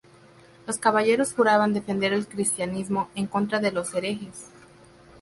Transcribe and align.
Los 0.65 0.79
caballeros 0.79 1.35
juraban 1.35 1.73
defender 1.75 2.11
el 2.11 2.27
cristianismo 2.27 3.09
en 3.13 3.27
contra 3.27 3.59
de 3.59 3.71
los 3.71 3.93
herejes. 3.93 4.47